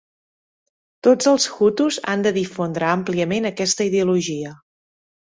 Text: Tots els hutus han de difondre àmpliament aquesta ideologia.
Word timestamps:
Tots 1.07 1.27
els 1.31 1.43
hutus 1.65 1.99
han 2.13 2.23
de 2.27 2.31
difondre 2.37 2.87
àmpliament 2.93 3.45
aquesta 3.51 3.87
ideologia. 3.91 4.55